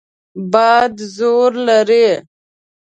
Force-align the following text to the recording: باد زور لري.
باد 0.51 0.93
زور 1.15 1.51
لري. 1.67 2.07